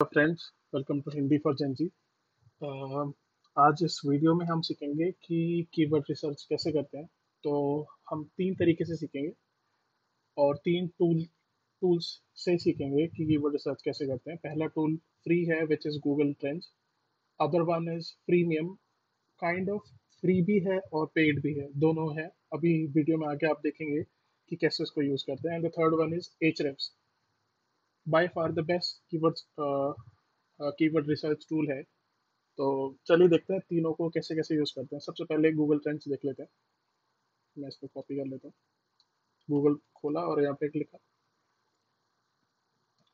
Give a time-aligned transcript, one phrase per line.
[0.00, 0.42] Friends
[0.74, 1.84] welcome to Hindi for gen Z
[3.56, 7.06] आज इस video में हम सीखेंगे कि कीवर्ड रिसर्च कैसे करते हैं।
[7.44, 9.32] तो हम तीन तरीके से सीखेंगे
[10.36, 11.22] और तीन टूल
[11.82, 12.10] टूल्स
[12.44, 16.32] से सीखेंगे कि कीवर्ड रिसर्च कैसे करते हैं। पहला टूल फ्री है which is Google
[16.40, 16.70] trends
[17.40, 18.68] other one is premium
[19.40, 19.90] kind of
[20.22, 24.02] free भी है और पेड भी है। दोनों है। अभी वीडियो में आके आप देखेंगे
[24.02, 26.62] कि कैसे उसको यूज़ करते हैं। And the third one is H
[28.08, 31.82] by far the best keywords keyword research tool है।
[32.58, 32.68] तो
[33.06, 36.24] चलिए देखते हैं तीनों को कैसे कैसे यूज़ करते हैं। सबसे पहले गूगल ट्रेंड्स देख
[36.24, 36.48] लेते हैं।
[37.56, 38.54] मैं इसको कॉपी कर लेता हूँ।
[39.48, 40.98] गूगल खोला और यहाँ पे लिखा।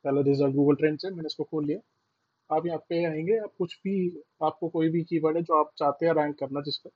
[0.04, 1.78] पहला रिज़ल्ट गूगल ट्रेंड्स है, मैंने इसको खोल लिया।
[2.50, 3.94] आप यहाँ पे आएँगे, आप कुछ भी,
[4.42, 6.90] आपको कोई भी कीवर्ड है जो आप चाहते हैं रैंक करना, जिस पर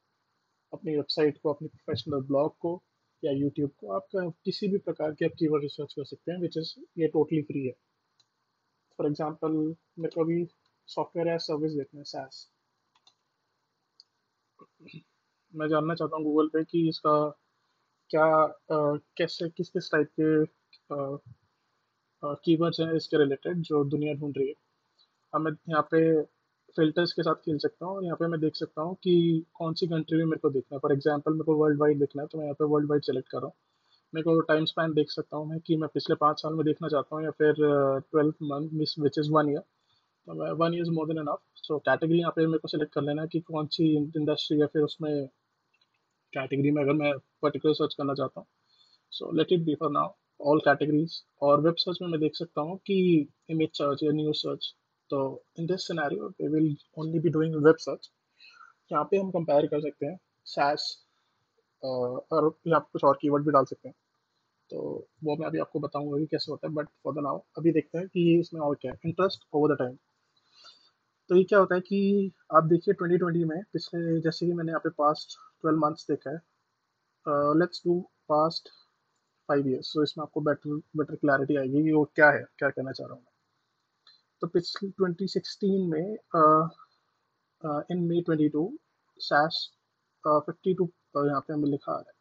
[0.73, 2.81] अपनी वेबसाइट को, अपनी प्रोफेशनल ब्लॉग को
[3.23, 6.57] या यूट्यूब को, आप किसी भी प्रकार के आप कीवर्ड रिसर्च कर सकते हैं विच
[6.59, 7.73] इज़ ये टोटली फ्री है।
[8.99, 9.53] फॉर एग्ज़ाम्पल
[9.99, 10.45] मेरे को अभी
[10.89, 12.47] सॉफ्टवेयर एज सर्विस देखना है सैस
[15.55, 17.13] मैं जानना चाहता हूँ गूगल पे कि इसका
[18.11, 21.17] क्या आ, कैसे किस किस टाइप के
[22.45, 24.55] कीवर्ड्स हैं इसके रिलेटेड जो दुनिया ढूंढ रही है।
[25.33, 26.01] अब मैं यहाँ पे
[26.77, 29.15] फिल्टर्स के साथ खेल सकता हूँ यहाँ पे मैं देख सकता हूँ कि
[29.55, 32.23] कौन सी कंट्री में मेरे को देखना है। फॉर एग्जांपल मेरे को वर्ल्ड वाइड देखना
[32.23, 33.55] है तो मैं यहाँ पे वर्ल्ड वाइड सेलेक्ट कर रहा हूँ।
[34.13, 36.89] मेरे को टाइम स्पैन देख सकता हूँ मैं कि मैं पिछले पाँच साल में देखना
[36.89, 37.55] चाहता हूँ या फिर
[38.11, 41.79] twelfth month miss which is one year तो मैं one year more than enough so
[41.89, 44.83] category यहाँ पे मेरे को सिलेक्ट कर लेना है कि कौन सी इंडस्ट्री या फिर
[44.83, 45.27] उसमें
[46.33, 48.47] कैटेगरी में अगर मैं पर्टिकुलर सर्च करना चाहता हूँ.
[49.13, 52.61] So let it be for now all categories और वेब सर्च में मैं देख सकता
[52.61, 52.97] हूँ कि
[53.51, 54.73] इमेज सर्च या न्यूज़ सर्च
[55.11, 55.21] तो
[55.59, 58.11] in this scenario we will only be doing web search
[58.93, 60.19] यहाँ पे हम कंपेयर कर सकते हैं.
[60.47, 60.85] सैस
[61.83, 63.95] और यहाँ पर कुछ और कीवर्ड भी डाल सकते हैं।
[64.71, 64.81] तो
[65.25, 67.99] वो मैं अभी आपको बताऊँगा कि कैसे होता है बट फॉर द नाउ अभी देखते
[67.99, 69.97] हैं कि इसमें और क्या है। इंटरेस्ट ओवर द टाइम
[71.31, 74.81] तो ये क्या होता है कि आप देखिए 2020 में पिछले, जैसे कि मैंने यहाँ
[74.81, 76.39] पे पास्ट 12 मंथ्स देखा है
[77.61, 78.69] let's do past
[79.49, 82.93] five years so इसमें आपको बेटर बेटर क्लैरिटी आएगी कि वो क्या है, क्या कहना
[82.93, 83.25] चाह रहा हूँ
[84.43, 86.17] तो पिछले 2016 में
[87.93, 88.69] इन मे 22
[89.21, 89.59] सैस
[90.25, 92.17] 52 तो यहाँ पे हमें लिखा आ रहा है।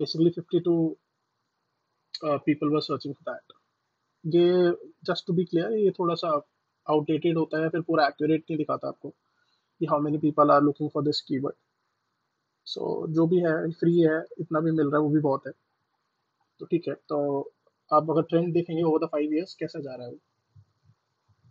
[0.00, 0.74] Basically fifty two
[2.24, 4.72] people were searching for that ये
[5.04, 6.28] जस्ट टू बी क्लियर ये थोड़ा सा
[6.86, 9.10] आउटडेटेड होता है फिर पूरा एक्यूरेट नहीं दिखाता आपको
[9.80, 11.56] कि how many people are looking for this keyword.
[12.66, 15.52] सो जो भी है फ्री है इतना भी मिल रहा है वो भी बहुत है।
[16.60, 17.18] तो ठीक है तो
[17.90, 20.16] आप अगर ट्रेंड देखेंगे ओवर द फाइव ईयर्स कैसा जा रहा है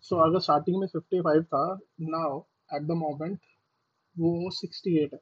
[0.03, 1.61] सो so, अगर स्टार्टिंग में 55 था
[2.01, 2.39] नाउ
[2.75, 3.39] एट द मोमेंट
[4.15, 5.19] वो 68 है।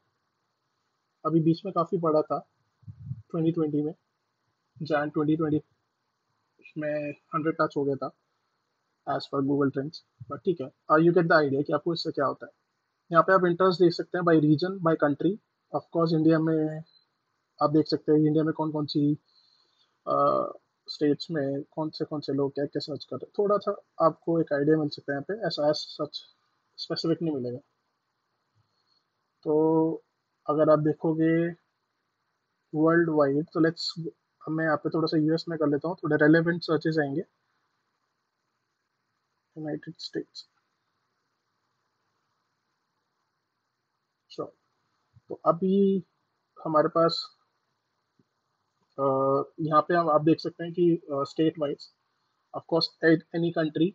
[1.25, 2.38] अभी बीच में काफ़ी बड़ा था
[3.36, 3.94] 2020 में।
[4.78, 5.62] जैन 2020
[6.78, 8.12] में हंड्रेड टच हो गया था
[9.08, 12.25] as per Google trends but ठीक है यू गेट द आइडिया कि आपको इससे क्या
[12.25, 12.52] होता है।
[13.12, 15.38] यहाँ पे आप इंटरेस्ट देख सकते हैं by region by country
[15.74, 16.81] of course India में
[17.59, 19.18] आप देख सकते हैं इंडिया में कौन कौन सी
[20.88, 23.57] स्टेट्स uh, में कौन से कौन से लोग क्या क्या सर्च कर रहे हैं। थोड़ा
[23.57, 23.72] सा
[24.06, 26.19] आपको एक आइडिया मिल सकता है यहाँ पे ऐसा सच
[26.78, 27.59] स्पेसिफिक नहीं मिलेगा।
[29.46, 30.04] तो
[30.47, 31.31] अगर आप देखोगे
[32.73, 33.94] वर्ल्ड वाइड तो लेट्स
[34.41, 37.23] मैं यहाँ पे थोड़ा सा यूएस में कर लेता हूँ, थोड़े रेलेवेंट सर्चेज आएँगे।
[39.56, 40.47] यूनाइटेड स्टेट्स
[45.29, 46.03] तो अभी
[46.57, 47.19] हमारे पास
[48.97, 51.88] यहाँ पे आप देख सकते हैं कि state wise
[52.53, 53.85] of course at any country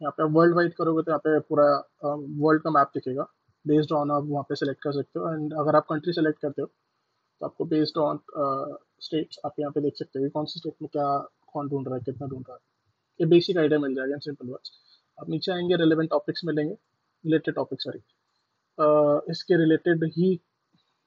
[0.00, 1.64] यहाँ पे आप वर्ल्ड वाइड करोगे तो यहाँ पे पूरा
[2.04, 3.26] वर्ल्ड का मैप दिखेगा।
[3.64, 6.62] बेस्ड ऑन आप वहाँ पे सेलेक्ट कर सकते हो। एंड अगर आप कंट्री सेलेक्ट करते
[6.62, 8.18] हो तो आपको बेस्ड ऑन
[9.06, 11.06] स्टेट्स आप यहाँ पे देख सकते हो कौन से स्टेट में क्या
[11.52, 12.60] कौन ढूंढ रहा है, कितना ढूंढ रहा है।
[13.20, 14.72] ये बेसिक आइडिया मिल जाएगा सिंपल वर्ड्स
[15.18, 17.98] आप नीचे आएँगे रिलेवेंट टॉपिक्स मिलेंगे रिलेटेड टॉपिक सॉरी
[19.32, 20.32] इसके रिलेटेड ही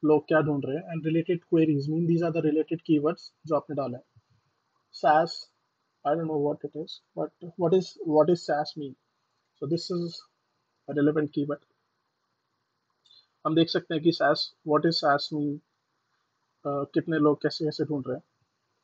[0.03, 0.83] लोग क्या ढूंढ रहे हैं?
[0.83, 4.03] And related queries mean these are the related keywords जो आपने डाला है।
[4.95, 5.31] SAS
[6.05, 8.91] I don't know what it is, but what is what is SAS mean?
[9.61, 10.17] So this is
[10.87, 11.63] a relevant keyword
[13.45, 14.11] हम देख सकते हैं कि
[14.67, 15.55] what is SAS mean?
[16.65, 18.23] uh, कितने लोग कैसे कैसे ढूंढ रहे हैं?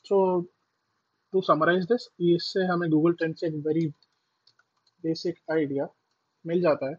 [0.05, 0.41] सो
[1.33, 3.87] टू समराइज दिस इससे हमें गूगल ट्रेंड से एक वेरी
[5.03, 5.87] बेसिक आइडिया
[6.45, 6.95] मिल जाता है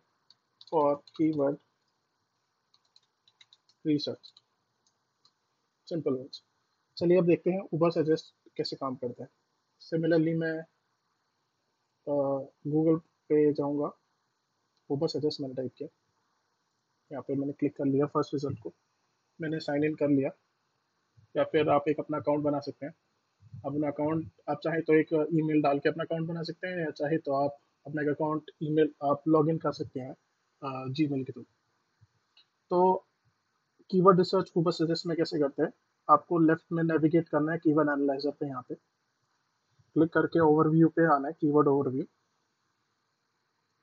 [0.71, 1.59] for keyword
[3.87, 4.33] research
[5.89, 6.43] simple words
[6.97, 9.29] चलिए अब देखते हैं ऊबर सजेस्ट कैसे काम करता है.
[9.81, 10.65] सिमिलरली मैं
[12.67, 12.97] गूगल
[13.29, 13.91] पे जाऊँगा.
[14.91, 15.89] ऊबर सजेस्ट मैंने टाइप किया.
[17.13, 18.73] यहाँ पे मैंने क्लिक कर लिया फ़र्स्ट रिज़ल्ट को।
[19.41, 20.31] मैंने साइन इन कर लिया।
[21.35, 22.95] या फिर आप एक अपना अकाउंट बना सकते हैं।
[23.67, 26.91] अपना अकाउंट आप चाहे तो एक ईमेल डाल के अपना अकाउंट बना सकते हैं या
[26.93, 30.15] चाहे तो आप अपना एक अकाउंट ईमेल आप लॉगिन कर सकते हैं
[30.93, 31.43] जी मेल के थ्रू।
[32.71, 32.95] तो
[33.91, 35.73] कीवर्ड रिसर्च बस सजेस्ट में कैसे करते हैं?
[36.09, 41.05] आपको लेफ़्ट में नेविगेट करना है कीवर्ड एनालाइजर पे यहाँ पे। क्लिक करके ओवरव्यू पे
[41.15, 42.05] आना है कीवर्ड ओवरव्यू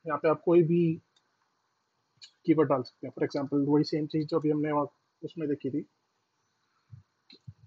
[0.06, 0.82] यहाँ पे आप कोई भी
[2.50, 4.72] कीवर्ड डाल सकते हैं। फॉर एग्जांपल वही सेम चीज़ जो अभी हमने
[5.22, 5.86] उसमें देखी थी।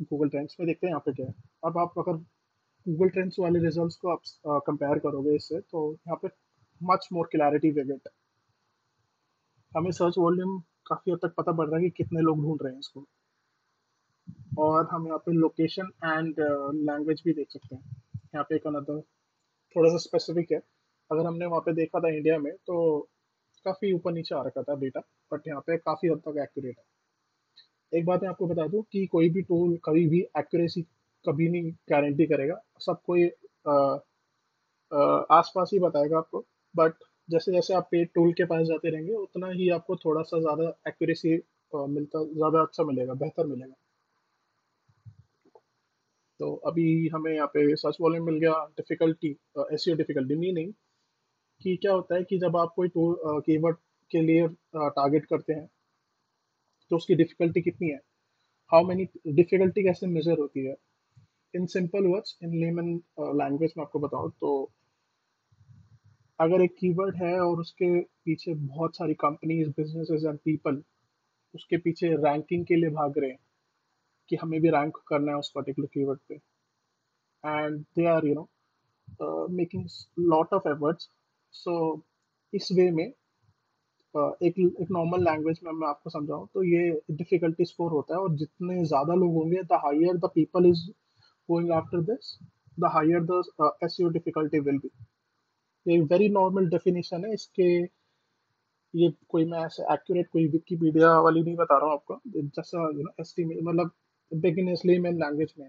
[0.02, 1.34] गूगल ट्रेंड्स में देखते हैं, यहाँ पे क्या है।
[1.64, 2.17] अब आप अगर
[2.87, 6.29] गूगल ट्रेंड्स वाले रिजल्ट्स को आप कंपेयर करोगे इससे तो यहाँ पे
[6.81, 8.08] much more clarity we get
[9.73, 12.73] हमें सर्च वॉल्यूम काफ़ी हद तक पता पड़ रहा है कि कितने लोग ढूंढ रहे
[12.73, 13.05] हैं इसको।
[14.58, 16.35] और हम यहाँ पे लोकेशन एंड
[16.88, 17.82] लैंग्वेज भी देख सकते हैं।
[18.35, 19.00] यहाँ पे एक अनदर
[19.76, 20.58] थोड़ा सा स्पेसिफिक है।
[21.11, 22.76] अगर हमने वहाँ पे देखा था इंडिया में तो
[23.64, 25.00] काफ़ी ऊपर नीचे आ रखा था डेटा
[25.32, 26.85] बट यहाँ पे काफ़ी हद तक एक्यूरेट है।
[27.93, 30.82] एक बात मैं आपको बता दूँ कि कोई भी टूल कभी भी एक्यूरेसी
[31.25, 33.25] कभी नहीं गारंटी करेगा। सब कोई
[35.32, 36.44] आस पास ही बताएगा आपको।
[36.75, 36.94] बट
[37.29, 40.69] जैसे जैसे आप पेड टूल के पास जाते रहेंगे, उतना ही आपको थोड़ा सा ज़्यादा
[40.88, 41.35] एक्यूरेसी
[41.73, 43.75] मिलता, ज़्यादा अच्छा मिलेगा, बेहतर मिलेगा।
[46.41, 49.31] तो अभी हमें यहाँ पे सर्च वॉल्यूम मिल गया डिफ़िकल्टी
[49.73, 50.73] एस डिफ़िकल्टी मीनिंग
[51.62, 53.76] कि क्या होता है कि जब आप कोई कीवर्ड
[54.11, 55.69] के लिए टारगेट करते हैं
[56.91, 58.00] तो उसकी डिफ़िकल्टी कितनी है?
[58.70, 60.75] हाउ मैनी डिफ़िकल्टी कैसे मेजर होती है?
[61.55, 62.88] In simple words in layman
[63.38, 64.53] language में आपको बताऊँ तो
[66.38, 70.82] अगर एक कीवर्ड है और उसके पीछे बहुत सारी कंपनीज़ बिजनेसेस एंड पीपल
[71.55, 73.38] उसके पीछे रैंकिंग के लिए भाग रहे हैं,
[74.31, 76.35] कि हमें भी रैंक करना है उस पर्टिकुलर कीवर्ड पे।
[77.44, 79.87] And they are you know making
[80.31, 81.09] lot of efforts
[81.54, 81.75] so
[82.52, 87.90] इस वे में एक एक नॉर्मल लैंग्वेज में मैं आपको समझाऊँ तो ये डिफिकल्टी स्कोर
[87.93, 90.88] होता है और जितने ज़्यादा लोग होंगे the higher the people is
[91.49, 92.37] going after this
[92.78, 93.43] the higher the
[93.84, 94.90] S difficulty will be
[95.87, 97.69] ये वेरी नॉर्मल डेफिनेशन है, इसके
[98.94, 103.02] ये कोई मैं ऐसे एक्यूरेट कोई विकीपीडिया वाली नहीं बता रहा हूँ आपको, जैसा यू
[103.02, 103.90] नो मतलब
[104.32, 105.69] बिगिनर्स लेमन लैंग्वेज में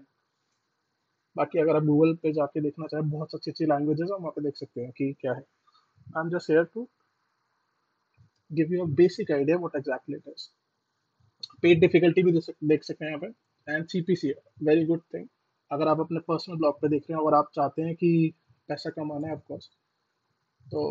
[1.36, 4.42] बाकी अगर आप गूगल पे जाके देखना चाहें, बहुत अच्छी अच्छी लैंग्वेजेस है, वहाँ पे
[4.42, 5.42] देख सकते हैं कि क्या है।
[6.18, 6.88] Am just here to
[8.50, 10.48] give you a basic idea what exactly it is
[11.62, 13.26] paid difficulty भी देख सकते हैं यहाँ पे.
[13.72, 14.30] And CPC
[14.62, 15.28] very good thing
[15.70, 18.34] अगर आप अपने पर्सनल ब्लॉग पे देख रहे हैं और आप चाहते हैं कि
[18.68, 19.70] पैसा कमाना है ऑफकोर्स
[20.66, 20.82] तो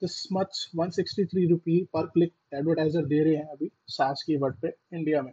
[0.00, 4.68] दिस मच 163 रुपी पर क्लिक एडवर्टाइजर दे रहे हैं अभी सास की वर्ड पे
[4.68, 5.32] इंडिया में.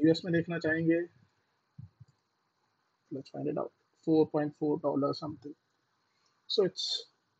[0.00, 1.00] यूएस में देखना चाहेंगे.
[3.10, 3.72] Let's find it out.
[4.06, 5.54] 4.4 dollar something.
[6.50, 6.84] So it's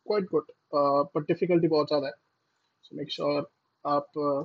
[0.07, 0.45] quite good.
[0.73, 2.13] Uh, but difficulty बहुत ज़्यादा है
[2.85, 3.45] so make sure
[3.85, 4.43] आप uh,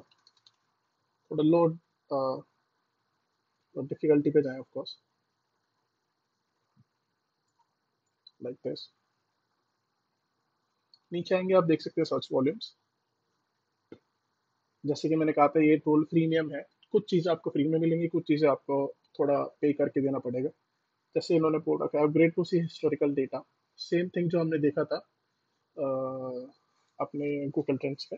[1.32, 1.78] थोड़ा लोड
[2.10, 2.38] uh,
[3.94, 4.98] difficulty पे जाएँ of course.
[8.46, 8.88] Like this.
[11.12, 12.74] नीचे आएँगे आप देख सकते हैं सर्च वॉल्यूम्स
[14.84, 16.62] जैसे कि मैंने कहा था ये टूल प्रीमियम है।
[16.92, 18.78] कुछ चीज़ें आपको फ्री में मिलेंगी कुछ चीज़ें आपको
[19.20, 20.50] थोड़ा पे करके देना पड़ेगा।
[21.16, 23.42] जैसे इन्होंने बोल रखा है upgrade to see historical data
[23.80, 25.00] same thing जो हमने देखा था
[25.78, 28.18] अपने गूगल ट्रेंड्स पे,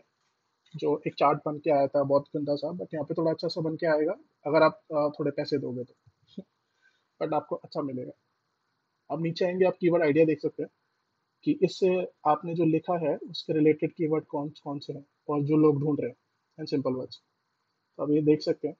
[0.74, 3.48] जो एक चार्ट बन के आया था, बहुत गंदा सा बट यहाँ पे थोड़ा अच्छा
[3.48, 4.14] सा बन के आएगा।
[4.46, 4.80] अगर आप
[5.18, 6.42] थोड़े पैसे दोगे तो।
[7.20, 8.12] बट आपको अच्छा मिलेगा।
[9.10, 10.70] अब नीचे आएँगे, आप कीवर्ड आइडिया देख सकते हैं
[11.46, 11.88] कि इससे
[12.28, 16.00] आपने जो लिखा है, उसके रिलेटेड कीवर्ड कौन कौन से हैं, और जो लोग ढूंढ
[16.00, 16.16] रहे हैं
[16.58, 17.20] एंड सिंपल वर्ड्स
[17.98, 18.76] तो आप ये देख सकते हैं।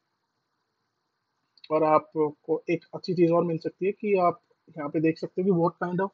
[1.71, 4.41] और आपको एक अच्छी चीज़ और मिल सकती है कि आप
[4.77, 6.13] यहाँ पे देख सकते हो कि what kind of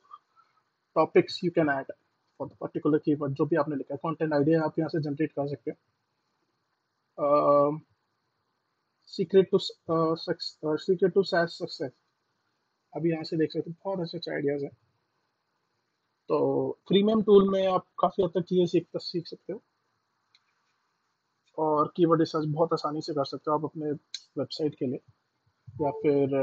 [0.97, 1.93] topics you can add
[2.41, 5.33] for the particular keyword जो भी आपने लिखा है कंटेंट आइडिया आप यहाँ से जनरेट
[5.33, 5.79] कर सकते हैं।
[9.13, 11.93] Secret to secret to SaaS success
[12.93, 14.71] अभी यहाँ से देख सकते हैं, बहुत अच्छे अच्छे आइडियाज़ हैं।
[16.31, 16.39] तो
[16.89, 19.63] प्रीमियम टूल में आप काफ़ी हद तक चीज़ें सीख सीख सकते हो।
[21.59, 25.01] और कीवर्ड रिसर्च बहुत आसानी से कर सकते हो आप अपने वेबसाइट के लिए,
[25.83, 26.37] या फिर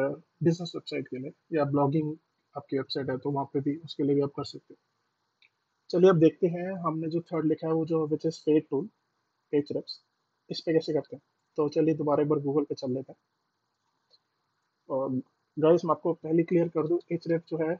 [0.43, 2.15] बिज़नेस वेबसाइट के लिए, या ब्लॉगिंग
[2.55, 4.77] आपकी वेबसाइट है तो वहाँ पे भी उसके लिए भी आप कर सकते हो।
[5.89, 8.85] चलिए अब देखते हैं हमने जो थर्ड लिखा है वो जो which is paid tool
[9.51, 10.01] page reps
[10.49, 11.21] इस पर कैसे करते हैं?
[11.57, 13.19] तो चलिए दोबारा एक बार गूगल पे चल लेते हैं।
[14.89, 15.09] और
[15.57, 17.79] गाइस मैं आपको पहले क्लियर कर दूँ एच रेप जो है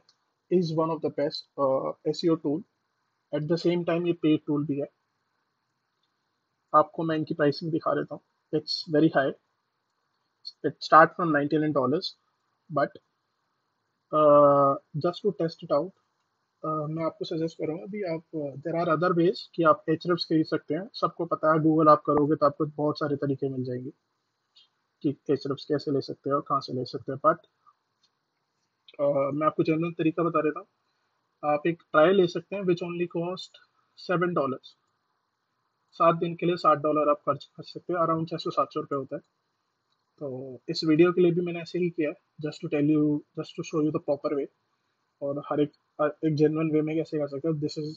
[0.50, 2.60] one of the best uh, SEO tool.
[3.32, 4.86] At the same time ये पेड टूल भी है।
[6.74, 8.22] आपको मैं इनकी प्राइसिंग दिखा देता हूँ।
[8.54, 9.28] It's very high
[10.66, 12.16] it start from ninety nine dollars
[12.72, 12.98] but
[14.96, 15.72] just to test it
[16.64, 20.74] मैं आपको सजेस्ट करूँगा अभी आप देर आर अदर वेज कि आप एच खरीद सकते
[20.74, 23.90] हैं। सबको पता है गूगल आप करोगे तो आपको बहुत सारे तरीके मिल जाएँगे
[25.04, 27.46] कि एच कैसे ले सकते हैं और कहाँ से ले सकते हैं। बट
[29.34, 30.66] मैं आपको जनरल तरीका बता देता हूँ।
[31.42, 33.58] आप एक ट्रायल ले सकते हैं which only cost
[33.98, 34.58] seven dollar
[35.96, 38.68] सात दिन के लिए सात डॉलर आप खर्च कर सकते हैं। अराउंड छः सौ, सात
[38.72, 39.22] सौ रुपये होता है।
[40.20, 43.56] तो इस वीडियो के लिए भी मैंने ऐसे ही किया just to tell you just
[43.56, 44.46] to show you the proper way
[45.22, 47.54] और हर एक एक जेनवन वे में कैसे कर सकते हो?
[47.54, 47.94] This is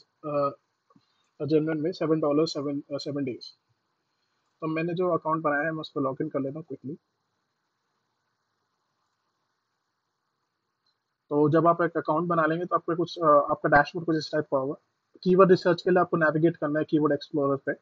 [1.40, 3.50] genuine way seven dollar seven seven days
[4.62, 6.94] तो मैंने जो अकाउंट बनाया है, मैं उसको लॉग इन कर लेता हूँ क्विकली
[11.30, 14.44] तो जब आप एक अकाउंट बना लेंगे तो आपको कुछ आपका डैशबोर्ड कुछ इस टाइप
[14.52, 14.74] का होगा.
[15.22, 17.72] कीवर्ड रिसर्च के लिए आपको नेविगेट करना है कीवर्ड एक्सप्लोरर पे.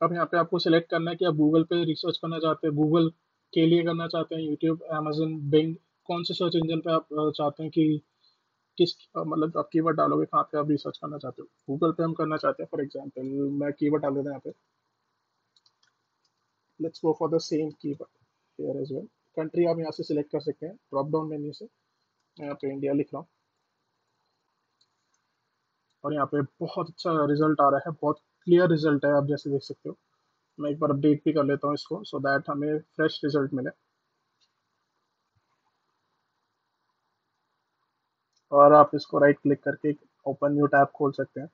[0.00, 2.74] अब यहाँ पे आपको सिलेक्ट करना है कि आप गूगल पे रिसर्च करना चाहते हैं
[2.76, 3.08] गूगल
[3.52, 5.74] के लिए करना चाहते हैं यूट्यूब अमेजन बिंग
[6.08, 7.06] कौन से सर्च इंजन पे आप
[7.36, 8.02] चाहते हैं कि
[8.78, 11.48] किस मतलब आप कीवर्ड डालोगे, कहाँ पे आप रिसर्च करना चाहते हो?
[11.68, 13.22] गूगल पे हम करना चाहते हैं फॉर एग्जांपल
[13.62, 14.50] मैं कीवर्ड डाल देता यहाँ पे।
[16.80, 18.08] Let's go for the same keyword
[18.58, 19.06] here as well
[19.36, 21.66] country आप यहाँ से सिलेक्ट कर सकते हैं ड्रॉप डाउन मेन्यू से।
[22.36, 23.28] यहाँ पे इंडिया लिख रहा हूँ।
[26.04, 29.50] और यहाँ पे बहुत अच्छा रिज़ल्ट आ रहा है, बहुत क्लियर रिज़ल्ट है, आप जैसे
[29.50, 29.96] देख सकते हो।
[30.58, 33.54] मैं एक बार अपडेट भी कर लेता हूँ इसको सो so दैट हमें फ्रेश रिज़ल्ट
[33.54, 33.70] मिले।
[38.56, 39.94] और आप इसको राइट क्लिक करके
[40.26, 41.48] ओपन न्यू टैब खोल सकते हैं।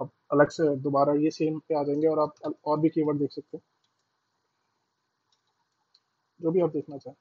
[0.00, 3.32] अब अलग से दोबारा ये सेम पे आ जाएँगे और आप और भी कीवर्ड देख
[3.32, 3.62] सकते हैं।
[6.40, 7.14] जो भी आप देखना चाहें।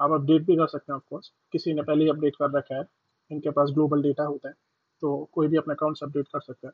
[0.00, 2.84] आप अपडेट भी कर सकते हैं ऑफकोर्स किसी ने पहले ही अपडेट कर रखा है।
[3.30, 4.54] इनके पास ग्लोबल डेटा होता है
[5.02, 6.72] तो कोई भी अपना अकाउंट्स अपडेट कर सकता है।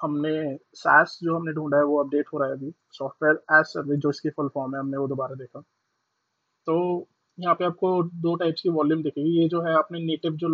[0.00, 0.30] हमने
[0.74, 4.10] सास जो हमने ढूंढा है वो अपडेट हो रहा है अभी। सॉफ्टवेयर एज सर्विस जो
[4.10, 5.60] इसकी फुल फॉर्म है, हमने वो दोबारा देखा।
[6.66, 10.48] तो यहाँ पे आपको दो टाइप्स की वॉल्यूम दिखेगी। ये जो है आपने नेटिव जो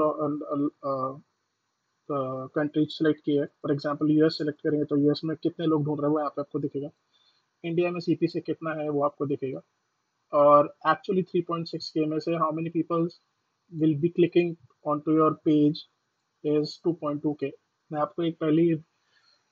[2.08, 6.00] कंट्रीज़ सेलेक्ट की है। फॉर एग्जांपल यूएस सेलेक्ट करेंगे तो यूएस में कितने लोग ढूंढ
[6.00, 6.90] रहे हैं वो यहाँ पे आपको दिखेगा।
[7.64, 9.60] इंडिया में सीपी से कितना है वो आपको दिखेगा।
[10.32, 13.08] और एक्चुअली 3.6 के में से how many people
[13.72, 14.54] will be clicking
[14.86, 15.84] on to your page
[16.44, 17.52] is 2.2 के
[17.90, 18.74] मैं आपको एक पहली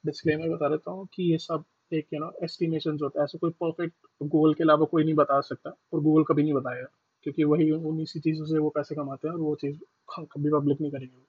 [0.04, 3.50] डिस्क्लेमर बता देता हूँ कि ये सब एक यू नो एस्टिमेशन होता है। ऐसा कोई
[3.60, 3.94] परफेक्ट
[4.24, 6.86] गूगल के अलावा कोई नहीं बता सकता और गूगल कभी नहीं बताएगा,
[7.26, 9.78] क्योंकि वही उन्हीं सी चीज़ों से वो पैसे कमाते हैं और वो चीज़
[10.10, 11.22] कभी पब्लिक नहीं करेंगे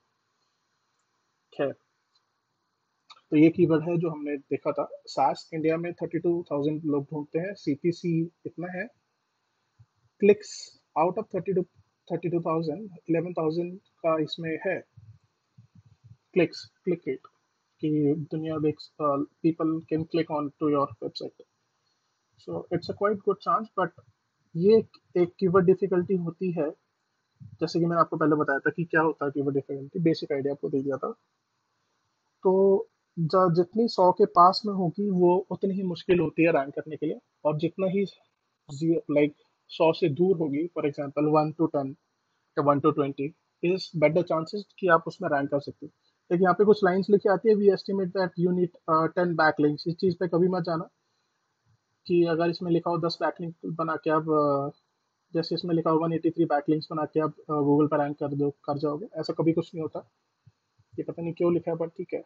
[1.54, 1.74] खैर
[3.32, 7.04] तो ये कीवर्ड है जो हमने देखा था। सास इंडिया में थर्टी टू थाउज़ेंड लोग
[7.12, 8.12] ढूंढते हैं। सीपीसी
[8.44, 8.86] कितना है।
[10.22, 10.52] Clicks
[10.96, 11.64] out of thirty two
[12.08, 14.80] thirty two thousand eleven thousand का इसमें है।
[16.34, 17.28] क्लिक्स क्लिक रेट
[17.82, 17.90] कि
[18.32, 21.46] दुनिया देख people can click on to your website
[22.40, 24.02] so it's a quite good chance but
[24.56, 24.78] ये
[25.18, 26.70] एक कीवर्ड डिफिकल्टी होती है।
[27.62, 30.54] जैसे कि मैंने आपको पहले बताया था कि क्या होता है कीवर्ड डिफिकल्टी बेसिक आइडिया
[30.54, 31.12] आपको दे दिया था।
[32.44, 36.96] तो जितनी सौ के पास में होगी, वो उतनी ही मुश्किल होती है रैंक करने
[36.96, 38.04] के लिए। और जितना ही
[39.12, 39.34] लाइक
[39.72, 41.96] सौ से दूर होगी for example one two ten
[42.58, 45.92] या one two twenty is better chances कि आप उसमें रैंक कर सकते हो।
[46.32, 48.78] लेकिन यहाँ पे कुछ लाइंस लिखी आती है we estimate that you need
[49.16, 50.90] ten back links इस चीज़ पे कभी मत जाना
[52.06, 54.26] कि अगर इसमें लिखा हो दस बैक लिंक बना के आप
[55.34, 58.18] जैसे इसमें लिखा हो one eighty three back links बना के आप गूगल पर रैंक
[58.20, 60.00] कर दो, कर जाओगे। ऐसा कभी कुछ नहीं होता।
[60.94, 62.24] ये पता नहीं क्यों लिखा है पर ठीक है।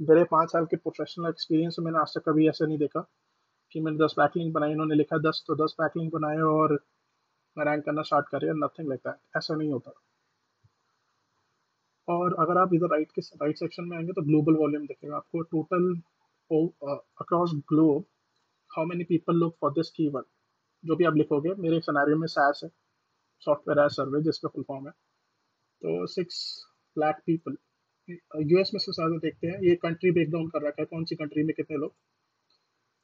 [0.00, 3.00] मेरे पाँच साल के प्रोफेशनल एक्सपीरियंस में मैंने आज तक कभी ऐसा नहीं देखा
[3.72, 6.72] कि मैंने दस बैकलिंग बनाई, इन्होंने लिखा दस तो दस बैकलिंग बनाए और
[7.56, 9.92] मैं रैंक करना स्टार्ट करें नथिंग लाइक दैट ऐसा नहीं होता।
[12.10, 15.42] और अगर आप इधर राइट के राइट सेक्शन में आएँगे तो ग्लोबल वॉल्यूम दिखेगा। आपको
[15.52, 15.94] total
[17.20, 18.04] across globe
[18.70, 20.26] how many people look for this keyword
[20.84, 22.70] जो भी आप लिखोगे, मेरे सिनेरियो में सैस है
[23.42, 24.92] सॉफ्टवेयर एज सर्विस जिसका फुल फॉर्म है।
[25.82, 26.38] तो सिक्स
[26.96, 27.56] लाख पीपल
[28.08, 31.42] यूएस में से ज़्यादा देखते हैं। ये कंट्री ब्रेकडाउन कर रखा है, कौन सी कंट्री
[31.44, 31.92] में कितने लोग?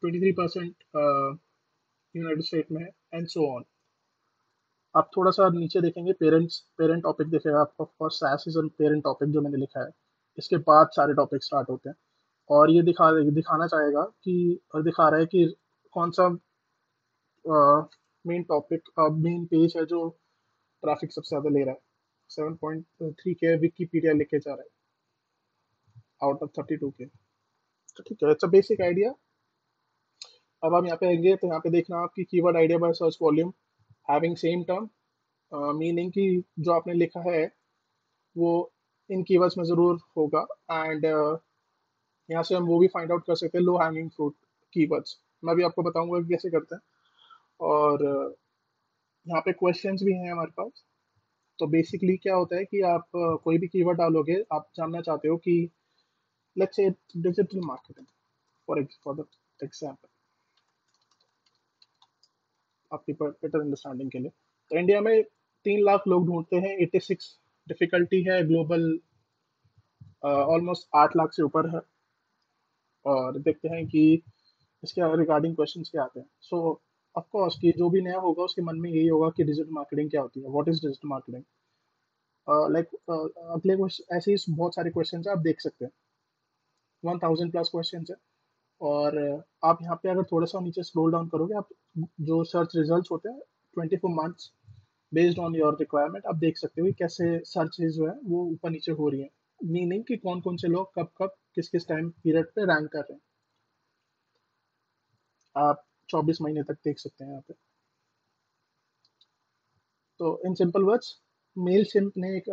[0.03, 0.75] Twenty three percent
[2.15, 3.65] United State में है एंड सो ऑन
[4.97, 9.29] आप थोड़ा सा नीचे देखेंगे पेरेंट्स पेरेंट टॉपिक दिखेगा आपको first SaaS is parent topic
[9.31, 9.91] जो मैंने लिखा है।
[10.39, 11.97] इसके बाद सारे टॉपिक स्टार्ट होते हैं।
[12.51, 15.45] और ये दिखा, दिखाना चाहेगा कि, और दिखा रहा है कि
[15.97, 16.29] कौन सा
[18.25, 20.09] मेन टॉपिक मेन पेज है जो
[20.83, 21.81] ट्रैफ़िक सबसे ज़्यादा ले रहा है।
[22.31, 22.85] सेवन पॉइंट
[23.21, 24.69] थ्री के विकीपीडिया लिखे जा रहा है।
[26.23, 29.13] आउट ऑफ़ थर्टी टू के तो ठीक है इट्स बेसिक आइडिया
[30.63, 33.53] अब हम यहाँ पे आएँगे तो यहाँ पे देखना आपकी keyword idea by search volume
[34.11, 34.89] having same term
[35.79, 37.45] meaning कि जो आपने लिखा है
[38.37, 38.73] वो
[39.11, 41.39] इन कीवर्ड्स में ज़रूर होगा एंड uh,
[42.31, 44.35] यहाँ से हम वो भी फाइंड आउट कर सकते हैं लो हैंगिंग फ्रूट
[44.73, 46.83] कीवर्ड्स मैं भी आपको बताऊँगा कि कैसे करते हैं।
[47.61, 48.33] और uh,
[49.29, 50.85] यहाँ पे क्वेश्चंस भी हैं हमारे पास।
[51.59, 55.29] तो बेसिकली क्या होता है कि आप uh, कोई भी कीवर्ड डालोगे आप जानना चाहते
[55.29, 55.71] हो कि
[56.57, 58.07] say digital marketing
[58.67, 59.25] for for the
[59.61, 60.09] example
[62.91, 64.31] आपकी बेटर अंडरस्टैंडिंग के लिए।
[64.71, 65.23] तो इंडिया में
[65.67, 68.99] तीन लाख लोग ढूंढते हैं एट्टी सिक्स डिफिकल्टी है ग्लोबल
[70.25, 71.81] ऑलमोस्ट आठ लाख से ऊपर है।
[73.05, 74.23] और देखते हैं कि
[74.83, 76.59] इसके रिगार्डिंग क्वेश्चन क्या आते हैं। सो
[77.15, 80.11] ऑफ़ कोर्स कि जो भी नया होगा, उसके मन में यही होगा कि डिजिटल मार्केटिंग
[80.11, 81.43] क्या होती है। What is digital marketing
[82.73, 82.89] like
[83.53, 83.75] अगले
[84.17, 85.93] ऐसे ही बहुत सारे क्वेश्चन है, आप देख सकते हैं।
[87.03, 88.17] वन थाउज़ेंड प्लस क्वेश्चन है।
[88.81, 89.19] और
[89.65, 91.69] आप यहाँ पे अगर थोड़ा सा नीचे स्क्रोल डाउन करोगे, आप
[91.99, 93.39] जो सर्च रिजल्ट्स होते हैं
[93.77, 94.51] twenty four months
[95.13, 98.93] based on your requirement आप देख सकते हो कैसे सर्चेज जो है, वो ऊपर नीचे
[98.93, 99.29] हो रही है।
[99.61, 103.01] मीनिंग कि कौन कौन से लोग कब कब किस किस टाइम पीरियड पे रैंक कर
[103.01, 103.21] रहे हैं।
[105.57, 107.55] आप 24 महीने तक देख सकते हैं यहाँ पे।
[110.21, 111.15] तो इन सिंपल वर्ड्स
[111.57, 112.49] मेल सिंप ने एक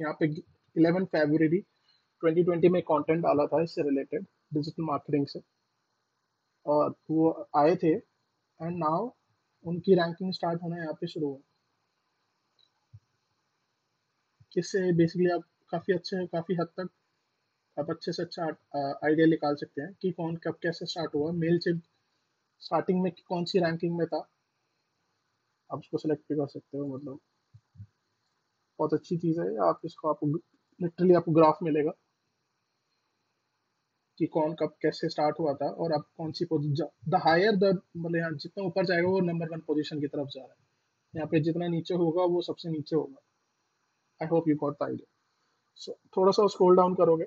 [0.00, 0.26] यहाँ पे
[0.76, 1.60] 11 फरवरी
[2.22, 5.40] 2020 में कंटेंट डाला था इससे रिलेटेड डिजिटल मार्केटिंग से।
[6.66, 9.08] और वो आए थे एंड नाउ
[9.64, 11.38] उनकी रैंकिंग स्टार्ट होना यहाँ पे शुरू हुआ।
[14.52, 16.88] जिससे बेसिकली आप काफ़ी अच्छे, काफ़ी हद तक
[17.76, 18.44] आप अच्छे से अच्छा
[19.06, 21.76] आइडिया निकाल सकते हैं कि कौन कब कैसे स्टार्ट हुआ। मेल से
[22.62, 24.18] स्टार्टिंग में कौन सी रैंकिंग में था।
[25.70, 27.18] आप उसको सेलेक्ट भी कर सकते हो मतलब
[28.78, 30.26] बहुत अच्छी चीज़ है। आप इसको आपको
[30.80, 31.92] लिटरली आपको ग्राफ मिलेगा।
[34.18, 37.64] कि कौन कब कैसे स्टार्ट हुआ था और अब कौन सी द हायर द
[37.96, 40.66] मतलब यहाँ जितना ऊपर जाएगा वो नंबर वन पोजीशन की तरफ़ जा रहा है।
[41.14, 43.20] यहाँ पे जितना नीचे होगा वो सबसे नीचे होगा।
[44.20, 45.14] I hope you got the idea
[45.80, 47.26] so थोड़ा सा स्क्रॉल डाउन करोगे।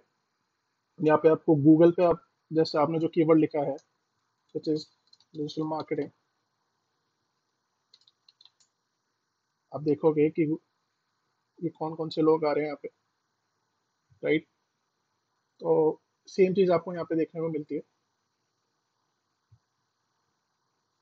[1.00, 2.22] यहाँ पे आपको गूगल पे आप,
[2.52, 3.74] जैसे आपने जो कीवर्ड लिखा है
[4.56, 4.86] विच इज़
[5.36, 6.10] डिजिटल मार्केटिंग
[9.72, 10.44] आप देखोगे कि
[11.60, 12.90] ये कौन कौन से लोग आ रहे हैं यहाँ पे
[14.24, 14.50] राइट right?
[15.62, 16.02] तो
[16.32, 17.82] सेम चीज़ आपको यहाँ पे देखने को मिलती है।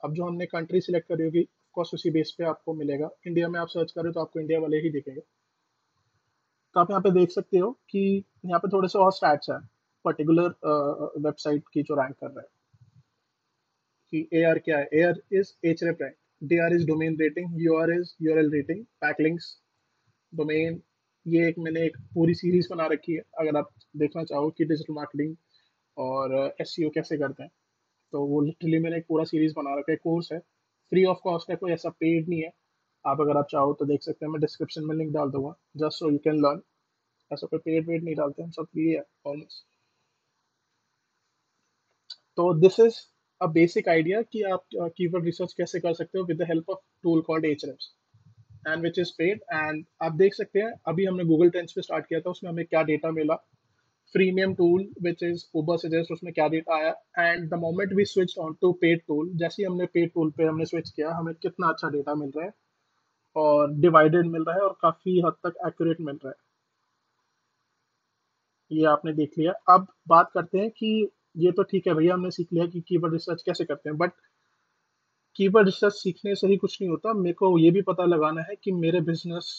[0.04, 3.60] अब जो हमने कंट्री सिलेक्ट करी होगी ऑफकोर्स उसी बेस पे आपको मिलेगा। इंडिया में
[3.60, 5.22] आप सर्च करें तो आपको इंडिया वाले ही दिखेंगे।
[6.76, 8.00] तो आप यहाँ पे देख सकते हो कि
[8.46, 9.60] यहाँ पे थोड़े से और स्टैट्स हैं
[10.06, 10.56] पर्टिकुलर
[11.26, 12.48] वेबसाइट की जो रैंक कर रहा है।
[14.14, 14.88] कि ए आर क्या है?
[14.94, 18.52] ए आर इज़ एच rape rank D R is domain rating U R is URL
[18.52, 19.56] rating backlinks
[20.34, 20.82] domain
[21.36, 24.94] ये एक मैंने एक पूरी सीरीज़ बना रखी है अगर आप देखना चाहो कि डिजिटल
[24.94, 25.36] मार्केटिंग
[25.98, 27.52] और एस uh, कैसे करते हैं।
[28.14, 31.50] तो वो लिटरली मैंने एक पूरा सीरीज़ बना रखा है कोर्स है। फ्री ऑफ़ कॉस्ट
[31.52, 32.52] है कोई ऐसा पेड नहीं है।
[33.06, 36.00] आप अगर आप चाहो तो देख सकते हैं मैं डिस्क्रिप्शन में लिंक डाल दूँगा just
[36.00, 36.62] so you can learn
[37.32, 39.66] ऐसा कोई पेड वेड नहीं डालते हम सब फ्री है ऑलमोस्ट
[42.38, 42.96] तो this is
[43.42, 46.80] a basic idea कि आप कीवर्ड रिसर्च कैसे कर सकते हो with the help of
[47.04, 47.66] tool called H
[48.68, 52.06] and which is paid and आप देख सकते हैं, अभी हमने गूगल ट्रेंड्स पे स्टार्ट
[52.06, 53.36] किया था, उसमें हमें क्या डेटा मिला?
[54.16, 55.44] Premium tool which is
[55.78, 56.94] Ubersuggest उसमें क्या डेटा आया?
[57.20, 60.66] And the moment we switch on to paid tool जैसे हमने पेड टूल पे हमने
[60.66, 62.52] स्विच किया, हमें कितना अच्छा डेटा मिल रहा है,
[63.36, 66.36] और डिवाइडेड मिल रहा है, और काफ़ी हद तक एक्यूरेट मिल रहा है।
[68.72, 72.32] ये आपने देख लिया। अब बात करते हैं कि ये तो ठीक है भैया, हमने
[72.32, 74.12] सीख लिया कि कीवर्ड रिसर्च कैसे करते हैं बट
[75.40, 78.56] कीवर्ड रिसर्च सीखने से ही कुछ नहीं होता। मेरे को ये भी पता लगाना है
[78.64, 79.52] कि मेरे बिज़नेस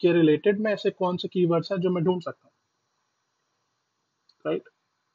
[0.00, 2.52] के रिलेटेड में ऐसे कौन से कीवर्ड्स हैं जो मैं ढूंढ सकता हूँ।
[4.44, 4.68] राइट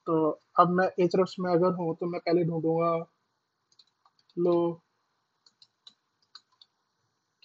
[0.08, 2.92] तो अब मैं एच में अगर हूँ तो मैं पहले ढूंढूँगा,
[4.38, 4.82] low,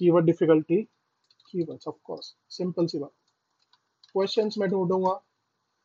[0.01, 0.83] keyword difficulty,
[1.53, 3.13] keywords of course simple सी बात।
[4.13, 5.21] क्वेश्चंस में ढूंढूँगा।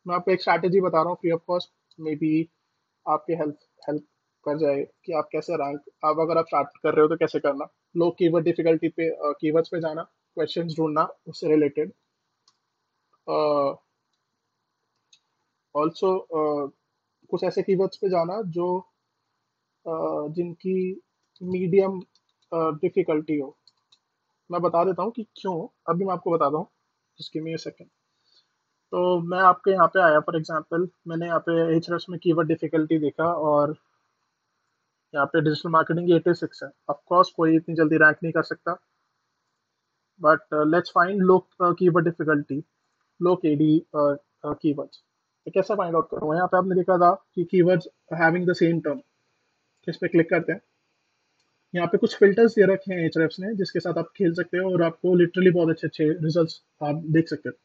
[0.05, 2.49] मैं आपको एक स्ट्रैटेजी बता रहा हूँ free of cost may be
[3.05, 3.57] आपके हेल्प
[3.89, 4.05] हेल्प
[4.47, 7.39] कर जाए कि आप कैसे रैंक आप अगर आप स्टार्ट कर रहे हो तो कैसे
[7.39, 7.67] करना?
[7.95, 9.09] लो कीवर्ड डिफिकल्टी पे
[9.41, 10.03] कीवर्ड्स पे जाना
[10.37, 11.91] क्वेश्चंस ढूंढना उससे रिलेटेड
[15.75, 16.11] ऑल्सो
[17.29, 18.67] कुछ ऐसे कीवर्ड्स पे जाना जो
[19.85, 20.77] uh, जिनकी
[21.41, 21.99] मीडियम
[22.81, 23.55] डिफिकल्टी हो।
[24.49, 25.55] मैं बता देता हूँ कि क्यों
[25.89, 26.67] अभी मैं आपको बताता हूँ
[27.19, 27.89] जिसकी मी सेकेंड
[28.93, 32.99] तो मैं आपके यहाँ पे आया फॉर एग्जांपल मैंने यहाँ पे एच में कीवर्ड डिफिकल्टी
[32.99, 33.75] देखा और
[35.15, 38.73] यहाँ पे डिजिटल मार्केटिंग एटी सिक्स है। ऑफकोर्स कोई इतनी जल्दी रैंक नहीं कर सकता।
[40.21, 42.63] But let's find low keyword difficulty
[43.19, 45.01] low K D keywords
[45.47, 48.79] तो कैसे फाइंड आउट करूँगा यहाँ पे आपने देखा था कि keywords having the same
[48.81, 49.01] term
[49.87, 50.61] इस पर क्लिक करते हैं?
[51.73, 54.71] यहाँ पे कुछ फिल्टर्स दे रखे हैं एच ने, जिसके साथ आप खेल सकते हो
[54.71, 56.51] और आपको लिटरली बहुत अच्छे अच्छे रिज़ल्ट
[56.83, 57.55] आप देख सकते हो।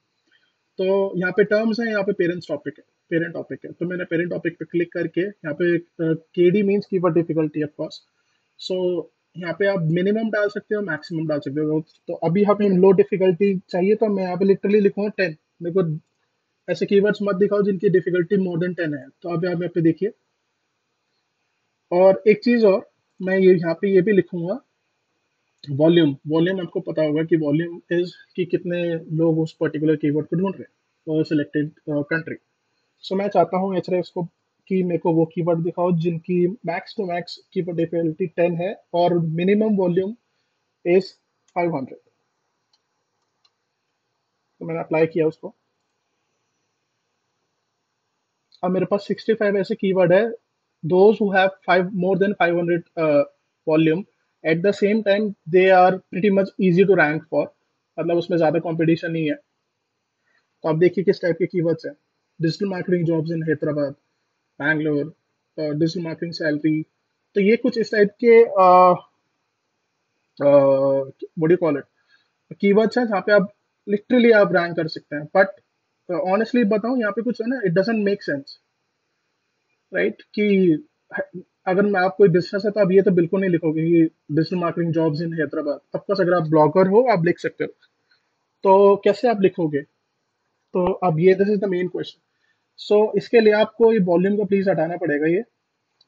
[0.79, 4.05] तो यहाँ पे टर्म्स हैं, यहाँ पे पेरेंट्स टॉपिक है। पेरेंट टॉपिक है। तो मैंने
[4.11, 8.01] पेरेंट टॉपिक पे क्लिक करके यहाँ पे के डी मीन्स की keyword difficulty of course
[8.61, 8.77] so
[9.37, 12.91] यहाँ पे आप मिनिमम डाल सकते हो मैक्सिमम डाल सकते हो। तो अभी हमें लो
[12.95, 15.83] डिफिकल्टी चाहिए तो मैं यहाँ पे लिटरली लिखूँगा टेन मेरे को
[16.69, 19.81] ऐसे कीवर्ड्स मत दिखाओ जिनकी डिफिकल्टी मोर देन टेन है। तो अब आप यहाँ पे
[19.83, 20.13] देखिए।
[21.93, 22.83] और एक चीज़ और,
[23.21, 24.59] मैं ये यहाँ पे ये भी लिखूँगा।
[25.65, 28.83] वॉल्यूम वॉल्यूम आपको पता होगा कि वॉल्यूम इज़ कि कितने
[29.17, 32.35] लोग उस पर्टिकुलर कीवर्ड को ढूंढ रहे हैं। सिलेक्टेड कंट्री
[33.05, 34.25] सो मैं चाहता हूँ एच को
[34.71, 39.19] कि मेरे को वो कीवर्ड दिखाओ जिनकी max to max keyword difficulty ten है और
[39.39, 40.15] minimum volume
[40.85, 41.13] is
[41.57, 41.99] five hundred
[44.61, 45.55] तो मैंने अप्लाई किया उसको।
[48.63, 50.25] अब मेरे पास 65 ऐसे कीवर्ड है
[50.85, 53.25] those who have five more than 500
[53.67, 54.05] volume
[54.45, 57.45] at the same time they are pretty much easy to rank for
[57.99, 61.95] मतलब उसमें ज़्यादा कंपटीशन नहीं है। तो आप देखिए किस टाइप के कीवर्ड्स हैं।
[62.41, 63.95] Digital marketing jobs in Hyderabad
[64.61, 65.13] Bangalore
[65.59, 66.83] digital marketing salary
[67.37, 68.43] तो ये कुछ इस टाइप के
[71.41, 73.53] बड़ी कॉल इट कीवर्ड्स हैं जहाँ पे आप
[73.87, 75.61] लिटरली आप रैंक कर सकते हैं। बट
[76.09, 78.59] ऑनेस्टली बताऊँ, यहाँ पे कुछ है ना it doesn't make sense
[79.93, 80.87] right कि
[81.69, 84.57] अगर मैं आप कोई बिज़नेस है तो आप ये तो बिल्कुल नहीं लिखोगे कि digital
[84.57, 87.71] marketing jobs in Hyderabad of course अगर आप ब्लॉगर हो, आप लिख सकते हो।
[88.65, 89.81] तो कैसे आप लिखोगे?
[89.81, 92.21] तो अब ये this is the main question
[92.81, 95.43] so so, इसके लिए आपको ये वॉल्यूम को प्लीज़ हटाना पड़ेगा ये।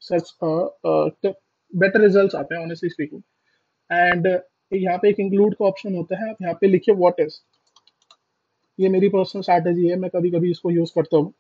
[0.03, 0.33] सर्च
[1.73, 3.23] बेटर रिज़ल्ट आते हैं ऑनेस्टली स्पीकिंग
[3.91, 4.27] एंड
[4.73, 7.35] यहाँ पे एक इंक्लूड का ऑप्शन होता है। आप यहाँ पे लिखिए व्हाट इज़
[8.79, 11.33] ये मेरी पर्सनल स्ट्रैटेजी है मैं कभी कभी इसको यूज़ करता हूँ।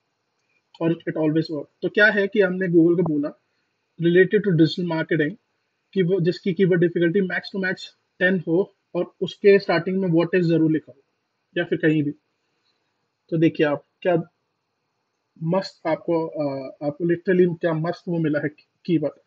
[0.80, 3.28] और इट ऑलवेज वर्क तो क्या है कि हमने गूगल को बोला
[4.00, 5.36] रिलेटेड टू डिजिटल मार्केटिंग
[5.94, 7.88] कि वो जिसकी keyword difficulty max to max
[8.20, 8.62] ten हो
[8.94, 11.00] और उसके स्टार्टिंग में वॉट इज़ ज़रूर लिखा हो
[11.56, 12.10] या फिर कहीं भी।
[13.32, 14.16] तो देखिए आप क्या
[15.36, 16.26] मस्त आपको
[16.86, 18.48] आपको लिटरली क्या मस्त वो मिला है
[18.84, 19.20] keyword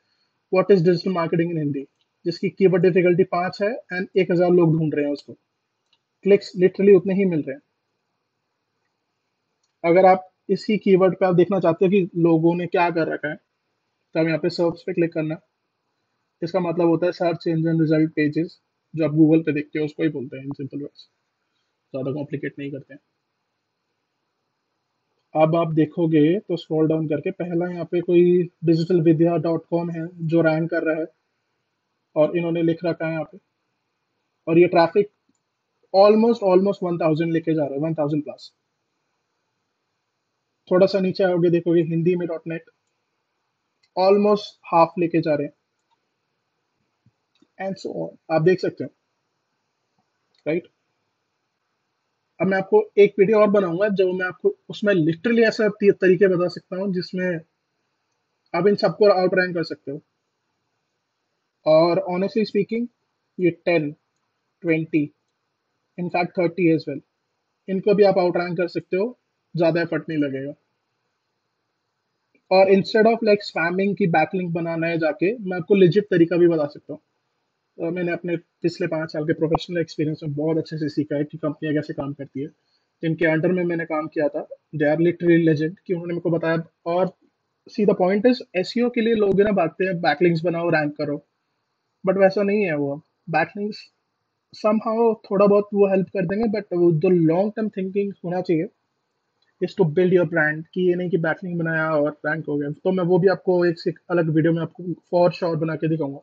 [0.51, 1.85] what is digital marketing in Hindi
[2.25, 5.33] जिसकी कीवर्ड डिफिकल्टी पाँच है एंड एक हज़ार लोग ढूंढ रहे हैं उसको।
[6.25, 7.61] क्लिक्स लिटरली उतने ही मिल रहे हैं।
[9.83, 13.27] अगर आप इसी कीवर्ड पे आप देखना चाहते हो कि लोगों ने क्या कर रखा
[13.27, 15.37] है तो आप यहाँ पे सर्च पे क्लिक करना।
[16.41, 18.59] इसका मतलब होता है सर्च इंजन रिज़ल्ट पेजेस
[18.93, 21.07] जो आप गूगल पे देखते हो, उसको ही बोलते हैं इन सिंपल वर्ड्स
[21.93, 22.99] ज़्यादा कॉम्प्लिकेट नहीं करते हैं।
[25.35, 28.21] अब आप देखोगे तो स्क्रॉल डाउन करके पहला यहाँ पे कोई
[28.65, 31.05] डिजिटल विद्या डॉट कॉम है जो रैंक कर रहा है
[32.15, 33.37] और इन्होंने लिख रखा है यहाँ पे।
[34.47, 35.09] और ये traffic
[35.93, 38.51] almost almost one thousand लेके जा रहा है वन थाउज़ेंड प्लस
[40.71, 42.69] थोड़ा सा नीचे आओगे, देखोगे हिंदी में डॉट नेट
[43.97, 45.53] ऑलमोस्ट हाफ़ लेके जा रहे हैं।
[47.59, 48.89] एंड सो ऑन आप देख सकते हो।
[50.45, 50.67] राइट
[52.39, 56.47] अब मैं आपको एक वीडियो और बनाऊँगा, जो मैं आपको उसमें लिटरली ऐसा तरीके बता
[56.47, 57.39] सकता हूँ, जिसमें
[58.53, 60.01] आप इन सबको आउट रैंक कर सकते हो।
[61.65, 62.87] और ऑनेस्टली स्पीकिंग
[63.37, 63.91] ये ten
[64.63, 65.03] twenty
[65.97, 67.01] in fact thirty as well
[67.67, 69.17] इनको भी आप आउट रैंक कर सकते हो,
[69.55, 70.53] ज़्यादा एफर्ट नहीं लगेगा।
[72.51, 76.47] और इंस्टेड ऑफ़ लाइक स्पैमिंग की बैकलिंक बनाना है जाके, मैं आपको लिजिट तरीका भी
[76.47, 77.01] बता सकता हूँ।
[77.77, 81.23] तो मैंने अपने पिछले पाँच साल के प्रोफेशनल एक्सपीरियंस में बहुत अच्छे से सीखा है
[81.23, 82.47] कि कंपनियाँ कैसे काम करती है।
[83.03, 86.29] जिनके अंडर में मैंने काम किया था दे आर लिटरली लेजेंड कि उन्होंने मेरे को
[86.31, 87.11] बताया। और
[87.67, 91.17] सी द पॉइंट इज़ एस के लिए लोग ना, भागते हैं बैकलिंग्स बनाओ रैंक करो।
[92.05, 92.95] बट वैसा नहीं है वो।
[93.29, 93.77] बैकलिंग्स
[94.53, 94.79] सम
[95.25, 96.65] थोड़ा बहुत वो हेल्प कर देंगे बट
[97.01, 98.67] जो लॉन्ग टर्म थिंकिंग होना चाहिए
[99.61, 102.69] is to build your brand कि ये नहीं कि बैकलिंग बनाया और रैंक हो गया।
[102.83, 105.89] तो मैं वो भी आपको एक से अलग वीडियो में आपको फॉर श्योर बना के
[105.89, 106.19] दिखाऊँगा।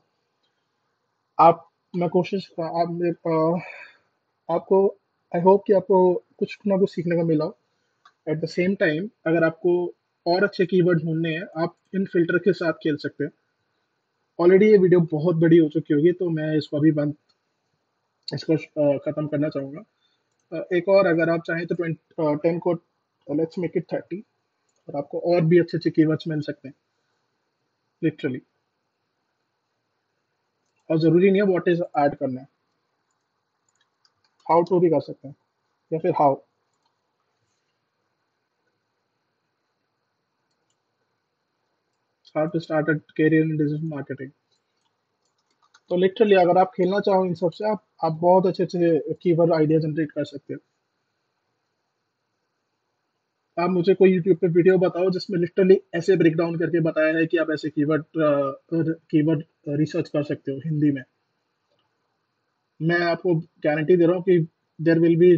[1.43, 1.63] आप,
[1.95, 3.39] मैं कोशिश आप
[4.49, 4.79] आपको
[5.33, 5.99] आई होप कि आपको
[6.39, 7.45] कुछ ना कुछ सीखने का मिला।
[8.27, 9.73] एट द सेम टाइम अगर आपको
[10.27, 13.31] और अच्छे कीवर्ड ढूँढने हैं, आप इन फ़िल्टर के साथ खेल सकते हैं।
[14.39, 17.15] ऑलरेडी ये वीडियो बहुत बड़ी हो चुकी होगी तो मैं इसको अभी बंद,
[18.29, 18.57] इसको
[19.01, 21.75] ख़त्म करना चाहूँगा। एक और, अगर आप चाहें तो
[22.37, 22.73] टेन को
[23.27, 24.25] लेट्स मेक इट थर्टी
[24.89, 26.75] और आपको और भी अच्छे अच्छे कीवर्ड्स मिल सकते हैं।
[28.03, 28.43] लिटरली
[30.93, 32.47] और ज़रूरी नहीं है वॉट इज़ एड करना
[34.47, 35.35] हाउ टू भी कर सकते हैं,
[35.91, 36.35] या फिर how
[42.37, 44.31] how to start career in digital marketing
[45.91, 49.79] तो लिटरली अगर आप खेलना चाहो इन सबसे आप आप बहुत अच्छे अच्छे कीवर्ड आइडिया
[49.81, 50.61] जनरेट कर सकते हो।
[53.59, 57.27] आप मुझे कोई यूट्यूब पे वीडियो बताओ जिसमें लिटरली ऐसे ब्रेक डाउन करके बताया है
[57.27, 58.05] कि आप ऐसे कीवर्ड
[59.11, 61.03] कीवर्ड रिसर्च कर सकते हो हिंदी में।
[62.81, 63.35] मैं आपको
[63.65, 64.39] गारंटी दे रहा हूँ कि
[64.79, 65.31] देर विल बी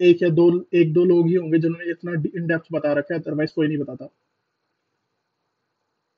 [0.00, 3.20] एक या दो, एक दो लोग ही होंगे जिन्होंने इतना इन डेप्थ बता रखा है
[3.20, 4.08] अदरवाइज़ कोई नहीं बताता।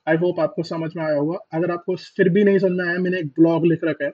[0.07, 2.99] आई होप आपको समझ में आया होगा। अगर आपको फिर भी नहीं समझ में आया,
[2.99, 4.13] मैंने एक ब्लॉग लिख रखा है।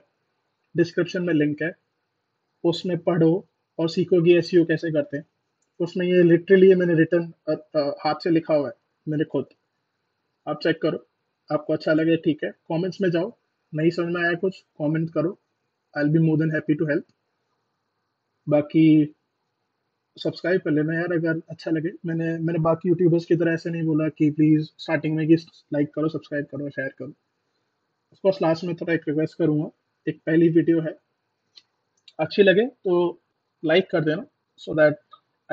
[0.75, 1.71] डिस्क्रिप्शन में लिंक है।
[2.63, 3.47] उसमें पढ़ो
[3.79, 5.25] और सीखोगे एस e कैसे करते हैं।
[5.79, 7.31] उसमें ये लिटरली मैंने रिटर्न
[8.05, 8.73] हाथ से लिखा हुआ है,
[9.07, 9.45] मेरे खुद।
[10.47, 11.05] आप चेक करो,
[11.49, 13.33] आपको अच्छा लगे, ठीक है। कमेंट्स में जाओ,
[13.73, 15.37] नहीं समझ में आया कुछ कमेंट करो।
[15.93, 17.05] I be more than happy to help
[18.47, 19.13] बाकी
[20.17, 23.83] सब्सक्राइब कर लेना यार, अगर अच्छा लगे। मैंने मैंने बाकी यूट्यूबर्स की तरह ऐसे नहीं
[23.83, 25.35] बोला कि प्लीज़ स्टार्टिंग में कि
[25.73, 29.69] लाइक करो सब्सक्राइब करो शेयर करो। ऑफकोर्स लास्ट में थोड़ा एक रिक्वेस्ट करूँगा।
[30.07, 30.97] एक पहली वीडियो है।
[32.19, 32.97] अच्छी लगे तो
[33.63, 34.25] लाइक कर देना
[34.59, 34.97] so that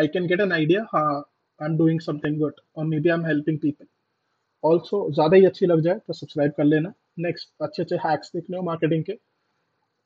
[0.00, 1.22] I can get an idea हाँ
[2.00, 3.86] समथिंग गुड और maybe I am helping people
[4.64, 8.56] also ज़्यादा ही अच्छी लग जाए तो सब्सक्राइब कर लेना। नेक्स्ट अच्छे अच्छे हैक्स देखने
[8.56, 9.12] हो मार्केटिंग के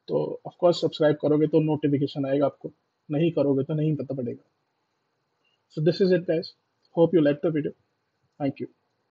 [0.09, 2.71] तो ऑफकोर्स सब्सक्राइब करोगे तो नोटिफिकेशन आएगा आपको।
[3.09, 4.43] नहीं करोगे तो नहीं पता पड़ेगा।
[5.77, 6.55] So this is it guys
[6.97, 7.73] hope you like the video
[8.41, 8.67] thank you